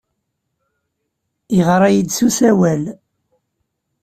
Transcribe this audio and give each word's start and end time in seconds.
Yeɣra-iyi-d 1.55 2.09
s 2.17 2.19
usawal. 2.27 2.83